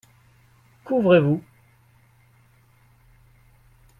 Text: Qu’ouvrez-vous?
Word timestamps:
Qu’ouvrez-vous? 0.83 1.43